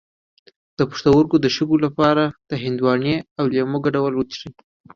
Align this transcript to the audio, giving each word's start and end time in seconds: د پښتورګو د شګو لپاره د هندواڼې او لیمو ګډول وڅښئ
د 0.77 0.79
پښتورګو 0.89 1.37
د 1.41 1.47
شګو 1.55 1.77
لپاره 1.85 2.23
د 2.49 2.51
هندواڼې 2.63 3.15
او 3.39 3.45
لیمو 3.53 3.77
ګډول 3.85 4.13
وڅښئ 4.15 4.49